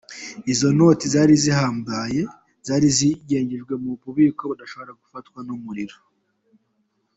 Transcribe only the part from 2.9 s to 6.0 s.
zinyegeje mu bubiko budashobora gufatwa n'umuriro.